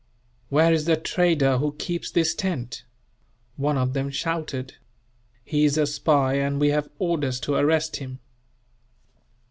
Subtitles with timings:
[0.49, 2.85] "Where is the trader who keeps this tent?"
[3.55, 4.77] one of them shouted.
[5.45, 8.17] "He is a spy, and we have orders to arrest him."